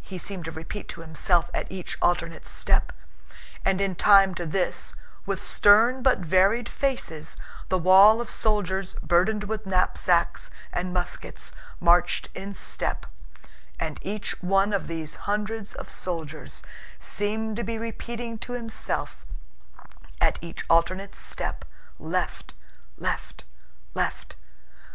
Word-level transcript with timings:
he 0.00 0.16
seemed 0.16 0.46
to 0.46 0.50
repeat 0.50 0.88
to 0.88 1.02
himself 1.02 1.50
at 1.52 1.70
each 1.70 1.98
alternate 2.00 2.46
step; 2.46 2.92
and 3.62 3.78
in 3.78 3.94
time 3.94 4.34
to 4.34 4.46
this, 4.46 4.94
with 5.26 5.42
stern 5.42 6.02
but 6.02 6.20
varied 6.20 6.66
faces, 6.66 7.36
the 7.68 7.76
wall 7.76 8.18
of 8.18 8.30
soldiers 8.30 8.94
burdened 9.02 9.44
with 9.44 9.66
knapsacks 9.66 10.48
and 10.72 10.94
muskets 10.94 11.52
marched 11.78 12.30
in 12.34 12.54
step, 12.54 13.04
and 13.78 13.98
each 14.00 14.42
one 14.42 14.72
of 14.72 14.86
these 14.86 15.16
hundreds 15.28 15.74
of 15.74 15.90
soldiers 15.90 16.62
seemed 16.98 17.54
to 17.56 17.62
be 17.62 17.76
repeating 17.76 18.38
to 18.38 18.54
himself 18.54 19.26
at 20.22 20.38
each 20.40 20.64
alternate 20.70 21.14
step, 21.14 21.66
"Left... 21.98 22.54
left... 22.96 23.44
left..." 23.92 24.36